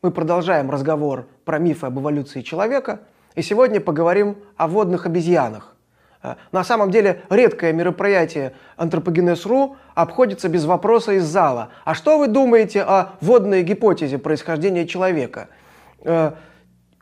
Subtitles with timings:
[0.00, 3.00] Мы продолжаем разговор про мифы об эволюции человека,
[3.34, 5.74] и сегодня поговорим о водных обезьянах.
[6.22, 11.70] Э, на самом деле редкое мероприятие Антропогенез.ру обходится без вопроса из зала.
[11.84, 15.48] А что вы думаете о водной гипотезе происхождения человека?
[16.04, 16.30] Э,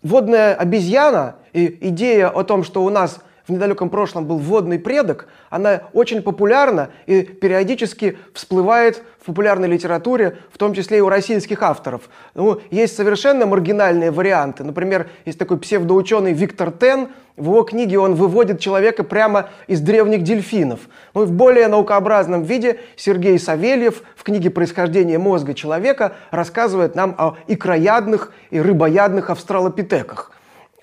[0.03, 5.29] водная обезьяна и идея о том, что у нас в недалеком прошлом был водный предок,
[5.51, 11.63] она очень популярна и периодически всплывает в популярной литературе, в том числе и у российских
[11.63, 12.09] авторов.
[12.35, 14.65] Ну, есть совершенно маргинальные варианты.
[14.65, 20.23] Например, есть такой псевдоученый Виктор Тен, в его книге он выводит человека прямо из древних
[20.23, 20.81] дельфинов.
[21.13, 27.15] Ну и в более наукообразном виде Сергей Савельев в книге «Происхождение мозга человека» рассказывает нам
[27.19, 30.33] о икроядных и рыбоядных австралопитеках.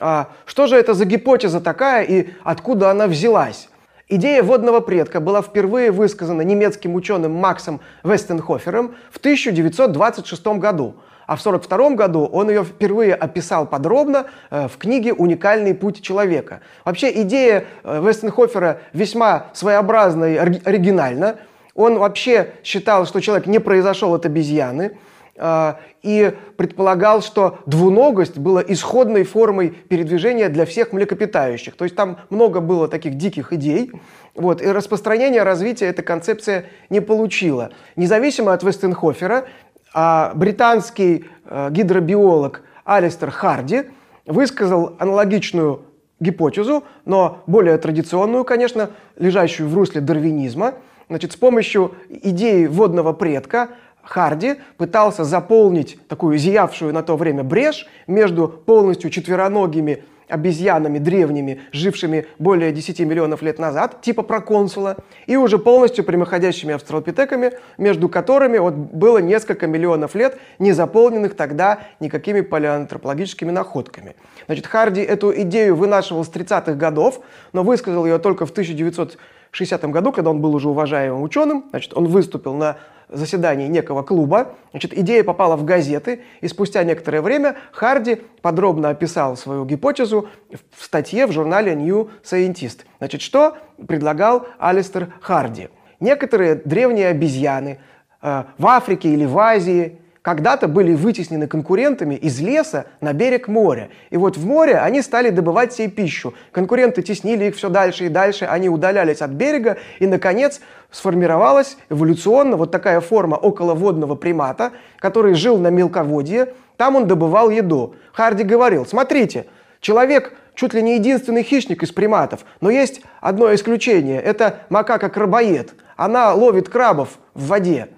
[0.05, 3.69] А что же это за гипотеза такая и откуда она взялась?
[4.09, 10.95] Идея водного предка была впервые высказана немецким ученым Максом Вестенхофером в 1926 году,
[11.25, 16.59] а в 1942 году он ее впервые описал подробно э, в книге «Уникальный путь человека».
[16.83, 21.37] Вообще идея э, Вестенхофера весьма своеобразна и оригинальна.
[21.75, 24.97] Он вообще считал, что человек не произошел от обезьяны,
[25.35, 31.75] и предполагал, что двуногость была исходной формой передвижения для всех млекопитающих.
[31.75, 33.91] То есть там много было таких диких идей,
[34.35, 37.71] вот, и распространение развития эта концепция не получила.
[37.95, 39.45] Независимо от Вестенхофера,
[39.93, 43.83] а, британский а, гидробиолог Алистер Харди
[44.25, 45.85] высказал аналогичную
[46.19, 50.75] гипотезу, но более традиционную, конечно, лежащую в русле дарвинизма.
[51.09, 53.69] Значит, с помощью идеи водного предка
[54.03, 62.25] Харди пытался заполнить такую зиявшую на то время брешь между полностью четвероногими обезьянами древними, жившими
[62.39, 68.73] более 10 миллионов лет назад, типа проконсула, и уже полностью прямоходящими австралопитеками, между которыми вот
[68.73, 74.15] было несколько миллионов лет, не заполненных тогда никакими палеоантропологическими находками.
[74.47, 77.19] Значит, Харди эту идею вынашивал с 30-х годов,
[77.51, 81.65] но высказал ее только в 1960 году, когда он был уже уважаемым ученым.
[81.69, 82.77] Значит, он выступил на
[83.13, 84.55] заседании некого клуба.
[84.71, 90.27] Значит, идея попала в газеты, и спустя некоторое время Харди подробно описал свою гипотезу
[90.75, 92.81] в статье в журнале New Scientist.
[92.97, 93.57] Значит, что
[93.87, 95.69] предлагал Алистер Харди?
[95.99, 97.79] Некоторые древние обезьяны
[98.21, 103.89] э, в Африке или в Азии когда-то были вытеснены конкурентами из леса на берег моря.
[104.09, 106.33] И вот в море они стали добывать себе пищу.
[106.51, 112.55] Конкуренты теснили их все дальше и дальше, они удалялись от берега, и, наконец, сформировалась эволюционно
[112.55, 117.95] вот такая форма околоводного примата, который жил на мелководье, там он добывал еду.
[118.13, 119.47] Харди говорил, смотрите,
[119.81, 125.73] человек чуть ли не единственный хищник из приматов, но есть одно исключение, это макака-крабоед.
[125.97, 127.89] Она ловит крабов в воде.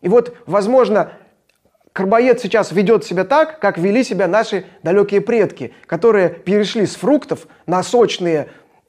[0.00, 1.12] И вот, возможно,
[1.92, 7.46] Карбоед сейчас ведет себя так, как вели себя наши далекие предки, которые перешли с фруктов
[7.66, 8.48] на сочные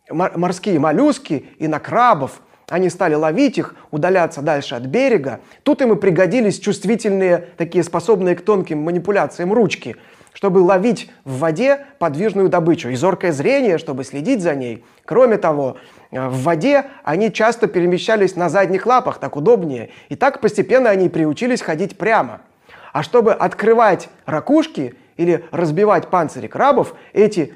[0.10, 2.42] морские моллюски и на крабов.
[2.70, 5.42] Они стали ловить их, удаляться дальше от берега.
[5.64, 9.98] Тут им и пригодились чувствительные, такие способные к тонким манипуляциям ручки,
[10.32, 12.88] чтобы ловить в воде подвижную добычу.
[12.88, 14.86] И зоркое зрение, чтобы следить за ней.
[15.04, 15.76] Кроме того,
[16.12, 19.90] э, в воде они часто перемещались на задних лапах, так удобнее.
[20.08, 22.40] И так постепенно они приучились ходить прямо–
[22.94, 27.54] а чтобы открывать ракушки или разбивать панцири крабов, эти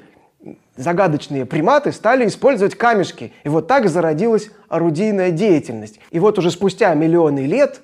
[0.76, 3.32] загадочные приматы стали использовать камешки.
[3.44, 6.00] И вот так зародилась орудийная деятельность.
[6.10, 7.80] И вот уже спустя миллионы лет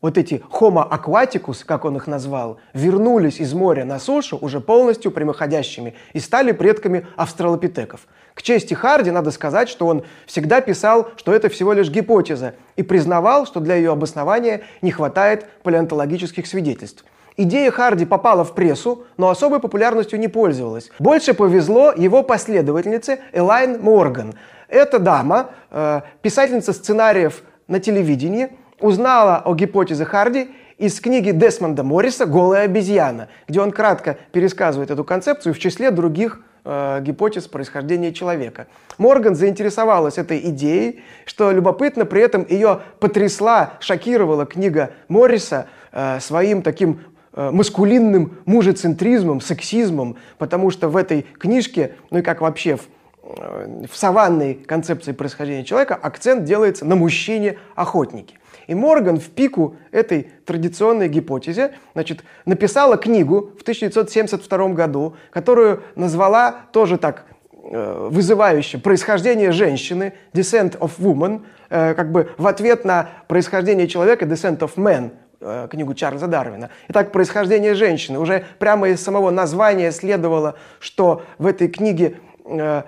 [0.00, 5.10] вот эти Homo aquaticus, как он их назвал, вернулись из моря на сушу уже полностью
[5.10, 8.06] прямоходящими и стали предками австралопитеков.
[8.34, 12.82] К чести Харди надо сказать, что он всегда писал, что это всего лишь гипотеза, и
[12.82, 17.04] признавал, что для ее обоснования не хватает палеонтологических свидетельств.
[17.36, 20.90] Идея Харди попала в прессу, но особой популярностью не пользовалась.
[20.98, 24.34] Больше повезло его последовательнице Элайн Морган.
[24.68, 30.48] Эта дама, э, писательница сценариев на телевидении, узнала о гипотезе Харди
[30.78, 36.40] из книги Десмонда Морриса «Голая обезьяна», где он кратко пересказывает эту концепцию в числе других
[36.64, 38.66] э, гипотез происхождения человека.
[38.96, 46.62] Морган заинтересовалась этой идеей, что любопытно, при этом ее потрясла, шокировала книга Морриса э, своим
[46.62, 47.00] таким
[47.34, 52.88] э, маскулинным мужецентризмом, сексизмом, потому что в этой книжке, ну и как вообще в
[53.22, 58.39] э, в саванной концепции происхождения человека акцент делается на мужчине-охотнике.
[58.70, 66.66] И Морган в пику этой традиционной гипотезе значит, написала книгу в 1972 году, которую назвала
[66.70, 67.24] тоже так
[67.64, 74.24] э, вызывающе «Происхождение женщины» «Descent of Woman», э, как бы в ответ на «Происхождение человека»
[74.24, 76.70] «Descent of Man», э, книгу Чарльза Дарвина.
[76.90, 78.20] Итак, происхождение женщины.
[78.20, 82.84] Уже прямо из самого названия следовало, что в этой книге, э,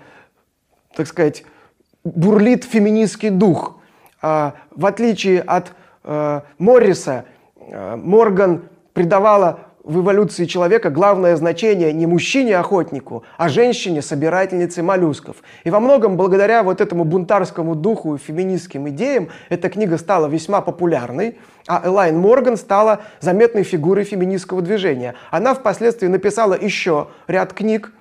[0.94, 1.43] так сказать,
[2.05, 3.81] бурлит феминистский дух.
[4.22, 5.72] Э, в отличие от
[6.04, 7.24] э, Морриса,
[7.56, 15.36] э, Морган придавала в эволюции человека главное значение не мужчине-охотнику, а женщине-собирательнице моллюсков.
[15.64, 20.60] И во многом благодаря вот этому бунтарскому духу и феминистским идеям эта книга стала весьма
[20.60, 25.14] популярной, а Элайн Морган стала заметной фигурой феминистского движения.
[25.30, 27.92] Она впоследствии написала еще ряд книг,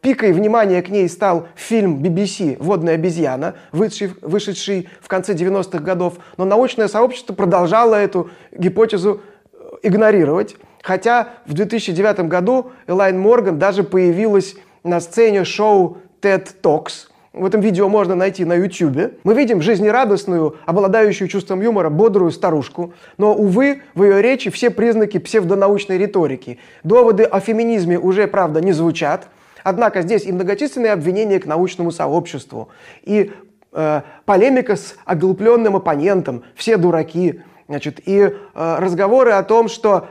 [0.00, 6.18] Пикой внимания к ней стал фильм BBC «Водная обезьяна», вышедший, вышедший в конце 90-х годов,
[6.36, 9.22] но научное сообщество продолжало эту гипотезу
[9.52, 10.56] э, игнорировать.
[10.82, 14.54] Хотя в 2009 году Элайн Морган даже появилась
[14.84, 17.09] на сцене шоу TED Talks.
[17.32, 19.12] В этом видео можно найти на YouTube.
[19.22, 22.92] Мы видим жизнерадостную, обладающую чувством юмора, бодрую старушку.
[23.18, 26.58] Но, увы, в ее речи все признаки псевдонаучной риторики.
[26.82, 29.28] Доводы о феминизме уже, правда, не звучат.
[29.62, 32.70] Однако здесь и многочисленные обвинения к научному сообществу,
[33.02, 33.30] и
[33.72, 40.08] э, полемика с оглупленным оппонентом, все дураки, значит, и э, разговоры о том, что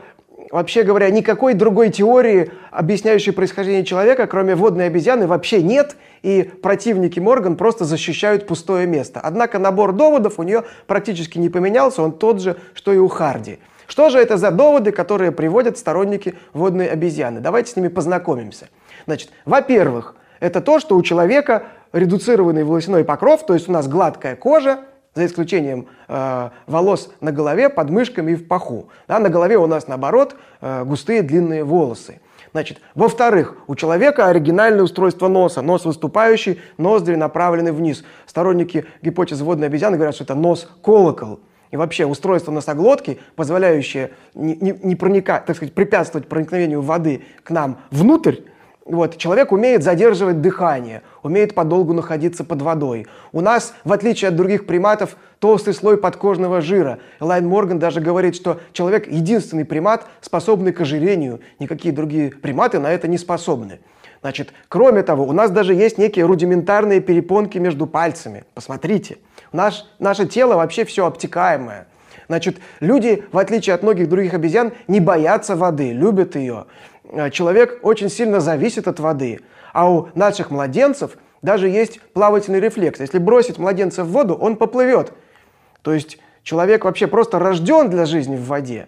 [0.51, 7.19] вообще говоря, никакой другой теории, объясняющей происхождение человека, кроме водной обезьяны, вообще нет, и противники
[7.19, 9.19] Морган просто защищают пустое место.
[9.21, 13.59] Однако набор доводов у нее практически не поменялся, он тот же, что и у Харди.
[13.87, 17.39] Что же это за доводы, которые приводят сторонники водной обезьяны?
[17.39, 18.69] Давайте с ними познакомимся.
[19.05, 24.35] Значит, во-первых, это то, что у человека редуцированный волосяной покров, то есть у нас гладкая
[24.35, 24.81] кожа,
[25.15, 28.89] за исключением э, волос на голове, под мышками и в паху.
[29.07, 32.21] Да, на голове у нас, наоборот, э, густые длинные волосы.
[32.51, 35.61] Значит, во-вторых, у человека оригинальное устройство носа.
[35.61, 38.03] Нос выступающий, ноздри направлены вниз.
[38.25, 41.39] Сторонники гипотезы водной обезьяны говорят, что это нос-колокол.
[41.71, 47.51] И вообще устройство носоглотки, позволяющее не, не, не проникать, так сказать, препятствовать проникновению воды к
[47.51, 48.37] нам внутрь,
[48.85, 53.05] вот, человек умеет задерживать дыхание, умеет подолгу находиться под водой.
[53.31, 56.99] У нас, в отличие от других приматов, толстый слой подкожного жира.
[57.19, 61.39] Элайн Морган даже говорит, что человек единственный примат, способный к ожирению.
[61.59, 63.79] Никакие другие приматы на это не способны.
[64.21, 68.43] Значит, кроме того, у нас даже есть некие рудиментарные перепонки между пальцами.
[68.53, 69.17] Посмотрите,
[69.53, 71.87] наш, наше тело вообще все обтекаемое.
[72.27, 76.65] Значит, люди, в отличие от многих других обезьян, не боятся воды, любят ее.
[77.09, 79.41] Э, человек очень сильно зависит от воды.
[79.73, 82.99] А у наших младенцев даже есть плавательный рефлекс.
[82.99, 85.13] Если бросить младенца в воду, он поплывет.
[85.81, 88.87] То есть человек вообще просто рожден для жизни в воде.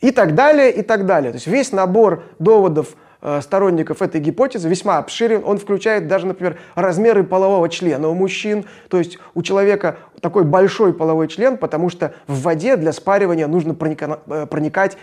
[0.00, 1.30] И так далее, и так далее.
[1.30, 5.42] То есть весь набор доводов э, сторонников этой гипотезы весьма обширен.
[5.44, 8.64] Он включает даже, например, размеры полового члена у мужчин.
[8.88, 13.76] То есть у человека такой большой половой член, потому что в воде для спаривания нужно
[13.78, 14.96] э, проникать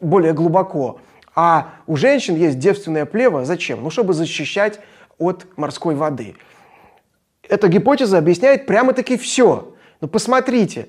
[0.00, 0.98] более глубоко.
[1.36, 3.44] А у женщин есть девственное плево.
[3.44, 3.82] Зачем?
[3.82, 4.80] Ну, чтобы защищать
[5.18, 6.34] от морской воды.
[7.46, 9.74] Эта гипотеза объясняет прямо-таки все.
[10.00, 10.88] Ну, посмотрите,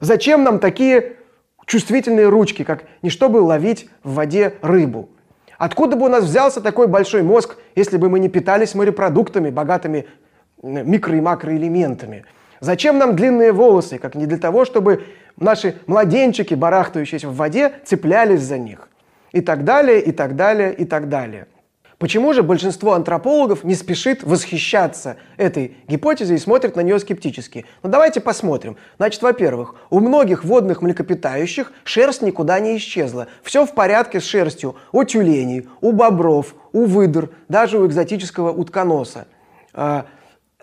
[0.00, 1.16] зачем нам такие
[1.64, 5.08] чувствительные ручки, как не чтобы ловить в воде рыбу?
[5.58, 10.08] Откуда бы у нас взялся такой большой мозг, если бы мы не питались морепродуктами, богатыми
[10.60, 12.24] микро- и макроэлементами?
[12.58, 15.04] Зачем нам длинные волосы, как не для того, чтобы
[15.36, 18.88] наши младенчики, барахтающиеся в воде, цеплялись за них?
[19.32, 21.46] И так далее, и так далее, и так далее.
[22.02, 27.64] Почему же большинство антропологов не спешит восхищаться этой гипотезой и смотрит на нее скептически?
[27.84, 28.76] Ну давайте посмотрим.
[28.96, 33.28] Значит, во-первых, у многих водных млекопитающих шерсть никуда не исчезла.
[33.44, 39.28] Все в порядке с шерстью у тюленей, у бобров, у выдр, даже у экзотического утконоса.
[39.72, 40.06] А,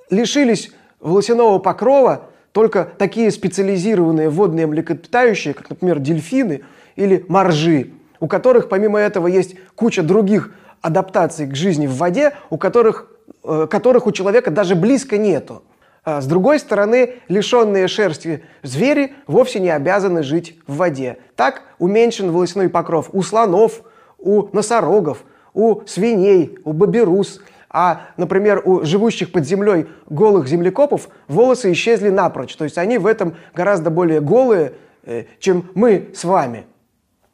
[0.09, 6.63] лишились волосяного покрова только такие специализированные водные млекопитающие, как, например, дельфины
[6.97, 12.57] или моржи у которых помимо этого есть куча других адаптаций к жизни в воде, у
[12.57, 13.11] которых,
[13.43, 15.63] э, которых у человека даже близко нету.
[16.03, 21.17] А с другой стороны, лишенные шерсти звери вовсе не обязаны жить в воде.
[21.35, 23.81] Так уменьшен волосяной покров у слонов,
[24.17, 25.23] у носорогов,
[25.53, 27.41] у свиней, у боберус.
[27.69, 32.55] А, например, у живущих под землей голых землекопов волосы исчезли напрочь.
[32.55, 34.73] То есть они в этом гораздо более голые,
[35.03, 36.65] э, чем мы с вами.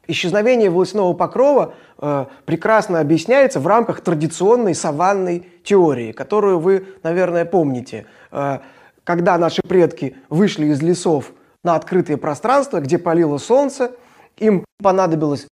[0.08, 8.06] Исчезновение волосяного покрова э, прекрасно объясняется в рамках традиционной саванной теории, которую вы, наверное, помните.
[8.32, 8.60] Э,
[9.04, 11.32] когда наши предки вышли из лесов
[11.64, 13.92] на открытое пространство, где палило солнце,
[14.38, 15.48] им понадобилось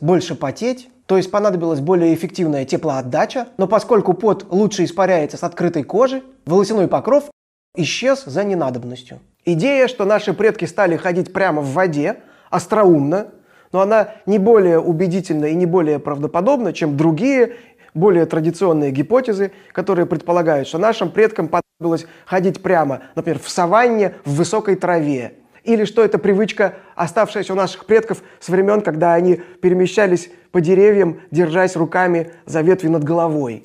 [0.00, 5.82] больше потеть, то есть понадобилась более эффективная теплоотдача, но поскольку пот лучше испаряется с открытой
[5.82, 7.24] кожи, волосяной покров
[7.74, 9.20] исчез за ненадобностью.
[9.44, 12.18] Идея, что наши предки стали ходить прямо в воде,
[12.50, 13.28] остроумна,
[13.72, 17.54] но она не более убедительна и не более правдоподобна, чем другие
[17.94, 24.36] более традиционные гипотезы, которые предполагают, что нашим предкам понадобилось ходить прямо, например, в саванне, в
[24.36, 25.34] высокой траве,
[25.64, 31.20] или что это привычка, оставшаяся у наших предков с времен, когда они перемещались по деревьям,
[31.30, 33.64] держась руками за ветви над головой.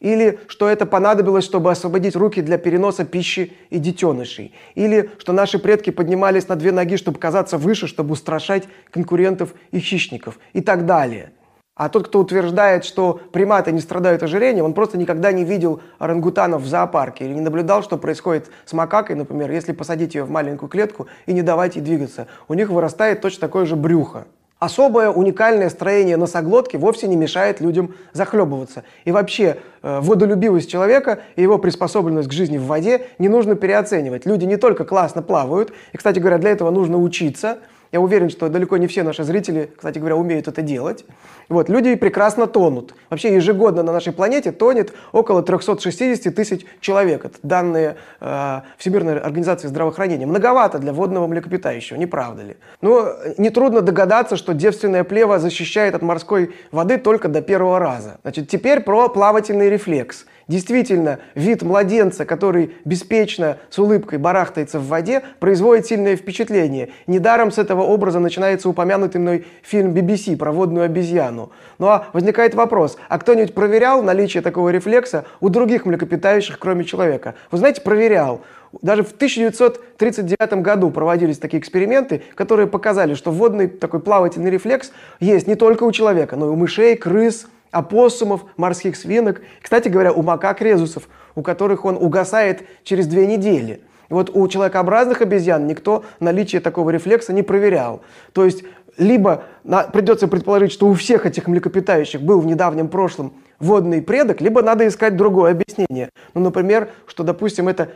[0.00, 4.54] Или что это понадобилось, чтобы освободить руки для переноса пищи и детенышей.
[4.74, 9.78] Или что наши предки поднимались на две ноги, чтобы казаться выше, чтобы устрашать конкурентов и
[9.78, 10.38] хищников.
[10.54, 11.32] И так далее.
[11.80, 16.60] А тот, кто утверждает, что приматы не страдают ожирением, он просто никогда не видел орангутанов
[16.60, 20.68] в зоопарке или не наблюдал, что происходит с макакой, например, если посадить ее в маленькую
[20.68, 22.26] клетку и не давать ей двигаться.
[22.48, 24.26] У них вырастает точно такое же брюхо.
[24.60, 28.84] Особое уникальное строение носоглотки вовсе не мешает людям захлебываться.
[29.06, 34.26] И вообще, э, водолюбивость человека и его приспособленность к жизни в воде не нужно переоценивать.
[34.26, 37.58] Люди не только классно плавают, и, кстати говоря, для этого нужно учиться–
[37.92, 41.04] я уверен, что далеко не все наши зрители, кстати говоря, умеют это делать.
[41.48, 42.94] Вот, люди прекрасно тонут.
[43.10, 47.24] Вообще ежегодно на нашей планете тонет около 360 тысяч человек.
[47.24, 50.26] Это данные э, Всемирной организации здравоохранения.
[50.26, 52.56] Многовато для водного млекопитающего, не правда ли?
[52.80, 58.18] Но нетрудно догадаться, что девственное плево защищает от морской воды только до первого раза.
[58.22, 60.26] Значит, теперь про плавательный рефлекс.
[60.50, 66.88] Действительно, вид младенца, который беспечно с улыбкой барахтается в воде, производит сильное впечатление.
[67.06, 71.52] Недаром с этого образа начинается упомянутый мной фильм BBC про водную обезьяну.
[71.78, 77.36] Ну а возникает вопрос, а кто-нибудь проверял наличие такого рефлекса у других млекопитающих, кроме человека?
[77.52, 78.40] Вы знаете, проверял.
[78.82, 84.90] Даже в 1939 году проводились такие эксперименты, которые показали, что водный такой плавательный рефлекс
[85.20, 89.42] есть не только у человека, но и у мышей, крыс, опоссумов, морских свинок.
[89.62, 93.82] Кстати говоря, у макак резусов, у которых он угасает через две недели.
[94.08, 98.02] И вот у человекообразных обезьян никто наличие такого рефлекса не проверял.
[98.32, 98.64] То есть
[98.96, 104.40] либо на, придется предположить, что у всех этих млекопитающих был в недавнем прошлом водный предок,
[104.40, 106.10] либо надо искать другое объяснение.
[106.34, 107.92] Ну, например, что, допустим, это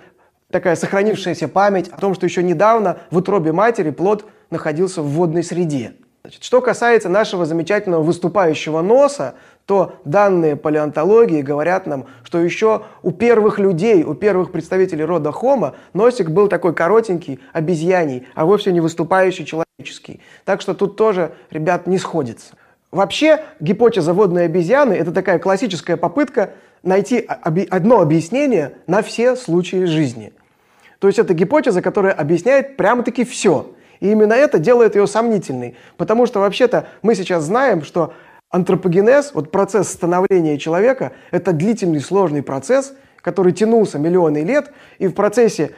[0.50, 5.42] такая сохранившаяся память о том, что еще недавно в утробе матери плод находился в водной
[5.42, 5.94] среде.
[6.22, 9.34] Значит, что касается нашего замечательного выступающего носа,
[9.66, 15.74] то данные палеонтологии говорят нам, что еще у первых людей, у первых представителей рода Homo
[15.94, 20.20] носик был такой коротенький, обезьяний, а вовсе не выступающий человеческий.
[20.44, 22.54] Так что тут тоже, ребят, не сходится.
[22.90, 26.50] Вообще, гипотеза водной обезьяны– это такая классическая попытка
[26.82, 30.32] найти одно объяснение на все случаи жизни.
[30.98, 35.76] То есть это гипотеза, которая объясняет прямо-таки все– и именно это делает ее сомнительной.
[35.96, 38.12] Потому что вообще-то мы сейчас знаем, что
[38.54, 45.14] антропогенез, вот процесс становления человека, это длительный сложный процесс, который тянулся миллионы лет, и в
[45.14, 45.74] процессе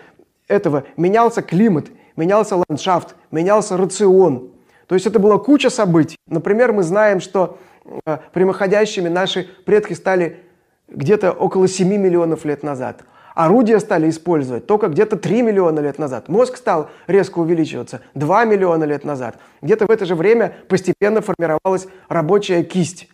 [0.47, 4.51] этого менялся климат, менялся ландшафт, менялся рацион.
[4.89, 6.17] То есть это была куча событий.
[6.29, 7.59] Например, мы знаем, что
[8.05, 10.41] э, прямоходящими наши предки стали
[10.89, 13.05] где-то около 7 миллионов лет назад–
[13.37, 16.29] Орудия стали использовать только где-то 3 миллиона лет назад.
[16.29, 19.37] Мозг стал резко увеличиваться 2 миллиона лет назад.
[19.61, 23.11] Где-то в это же время постепенно формировалась рабочая кисть.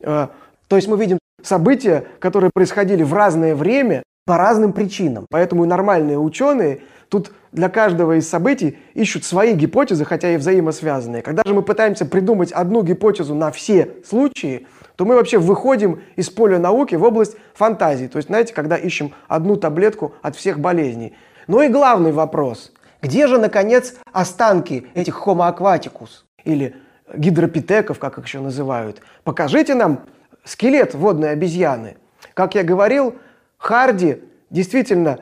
[0.00, 0.28] Э,
[0.68, 5.26] то есть мы видим события, которые происходили в разное время по разным причинам.
[5.28, 6.80] Поэтому и нормальные ученые
[7.10, 11.20] тут для каждого из событий ищут свои гипотезы, хотя и взаимосвязанные.
[11.20, 14.66] Когда же мы пытаемся придумать одну гипотезу на все случаи,
[14.96, 18.06] то мы вообще выходим из поля науки в область фантазии.
[18.06, 21.14] То есть, знаете, когда ищем одну таблетку от всех болезней.
[21.46, 22.72] Ну и главный вопрос.
[23.02, 26.24] Где же, наконец, останки этих Homo aquaticus?
[26.44, 26.74] Или
[27.14, 29.00] гидропитеков, как их еще называют?
[29.22, 30.00] Покажите нам
[30.44, 31.96] скелет водной обезьяны.
[32.34, 33.16] Как я говорил,
[33.58, 35.20] Харди действительно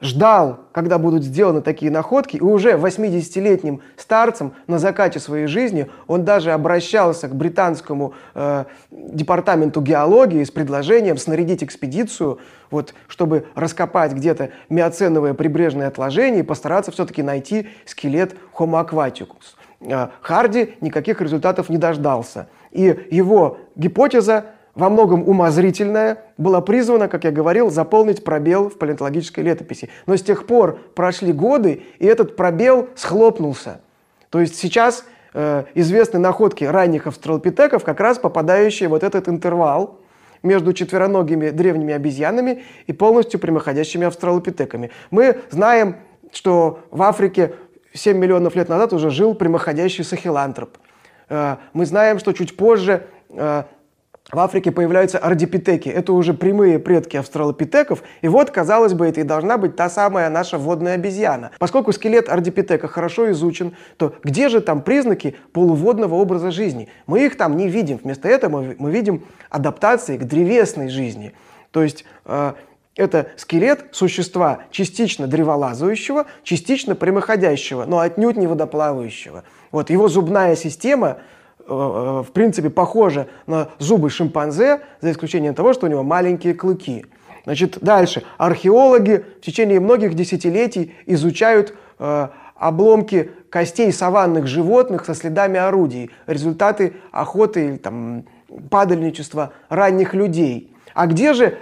[0.00, 6.24] ждал, когда будут сделаны такие находки, и уже 80-летним старцем на закате своей жизни он
[6.24, 12.38] даже обращался к британскому э, департаменту геологии с предложением снарядить экспедицию,
[12.70, 19.56] вот, чтобы раскопать где-то миоценовое прибрежное отложение и постараться все-таки найти скелет Homo aquaticus.
[19.80, 22.48] Э, Харди никаких результатов не дождался.
[22.70, 29.42] И его гипотеза во многом умозрительная, была призвана, как я говорил, заполнить пробел в палеонтологической
[29.42, 29.88] летописи.
[30.04, 33.80] Но с тех пор прошли годы, и этот пробел схлопнулся.
[34.28, 39.98] То есть сейчас э, известны находки ранних австралопитеков, как раз попадающие вот этот интервал
[40.42, 44.90] между четвероногими древними обезьянами и полностью прямоходящими австралопитеками.
[45.10, 45.96] Мы знаем,
[46.32, 47.54] что в Африке
[47.94, 50.76] 7 миллионов лет назад уже жил прямоходящий сахилантроп.
[51.30, 53.62] Э, мы знаем, что чуть позже э,
[54.32, 55.88] в Африке появляются ардипитеки.
[55.88, 58.02] Это уже прямые предки австралопитеков.
[58.22, 61.52] И вот, казалось бы, это и должна быть та самая наша водная обезьяна.
[61.60, 66.88] Поскольку скелет ардипитека хорошо изучен, то где же там признаки полуводного образа жизни?
[67.06, 68.00] Мы их там не видим.
[68.02, 71.32] Вместо этого мы видим адаптации к древесной жизни.
[71.70, 72.54] То есть э,
[72.96, 79.44] это скелет существа частично древолазающего, частично прямоходящего, но отнюдь не водоплавающего.
[79.70, 81.18] Вот его зубная система
[81.68, 87.06] в принципе, похожа на зубы шимпанзе, за исключением того, что у него маленькие клыки.
[87.44, 88.24] Значит, дальше.
[88.38, 96.94] Археологи в течение многих десятилетий изучают э, обломки костей саванных животных со следами орудий, результаты
[97.12, 98.24] охоты или там,
[98.70, 100.74] падальничества ранних людей.
[100.94, 101.58] А где же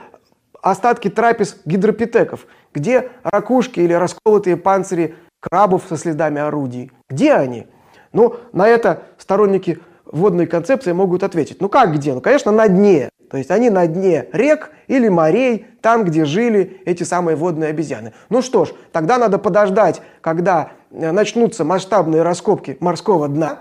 [0.62, 2.46] остатки трапез гидропитеков?
[2.72, 6.90] Где ракушки или расколотые панцири крабов со следами орудий?
[7.08, 7.66] Где они?
[8.12, 9.80] Ну, на это сторонники
[10.14, 11.60] водные концепции могут ответить.
[11.60, 12.14] Ну как где?
[12.14, 13.10] Ну, конечно, на дне.
[13.30, 18.12] То есть они на дне рек или морей, там, где жили эти самые водные обезьяны.
[18.28, 23.60] Ну что ж, тогда надо подождать, когда э, начнутся масштабные раскопки морского дна,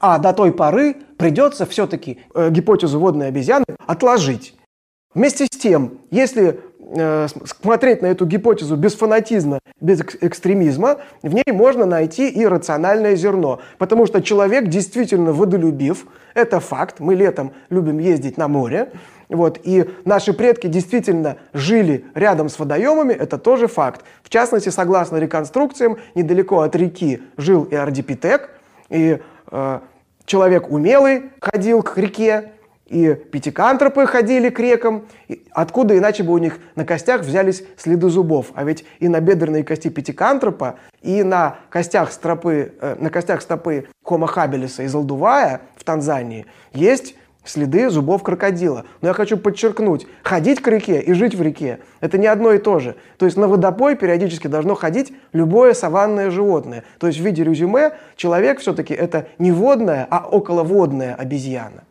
[0.00, 4.54] а до той поры придется все-таки э, гипотезу водной обезьяны отложить.
[5.14, 11.84] Вместе с тем, если смотреть на эту гипотезу без фанатизма, без экстремизма, в ней можно
[11.84, 13.60] найти и рациональное зерно.
[13.76, 18.90] Потому что человек действительно водолюбив, это факт, мы летом любим ездить на море,
[19.28, 24.02] вот, и наши предки действительно жили рядом с водоемами, это тоже факт.
[24.22, 28.50] В частности, согласно реконструкциям, недалеко от реки жил и ардипитек,
[28.88, 29.18] и
[29.50, 29.80] э,
[30.24, 32.52] человек умелый ходил к реке,
[32.88, 35.06] и пятикантропы ходили к рекам.
[35.52, 38.46] Откуда иначе бы у них на костях взялись следы зубов?
[38.54, 43.86] А ведь и на бедренной кости пятикантропа, и на костях, стропы, э, на костях стопы
[44.04, 47.14] Homo habilis из Алдувая в Танзании есть
[47.44, 48.84] следы зубов крокодила.
[49.00, 52.58] Но я хочу подчеркнуть, ходить к реке и жить в реке– это не одно и
[52.58, 52.96] то же.
[53.16, 56.84] То есть на водопой периодически должно ходить любое саванное животное.
[56.98, 61.84] То есть в виде резюме человек все-таки это не водная, а околоводная обезьяна.